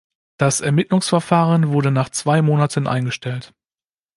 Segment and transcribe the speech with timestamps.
[0.39, 3.53] Das Ermittlungsverfahren wurde nach zwei Monaten eingestellt.